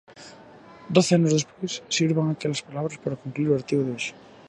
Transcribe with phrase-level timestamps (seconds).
[0.95, 4.13] Doce anos despois sirvan aquelas palabras para concluír o artigo de hoxe.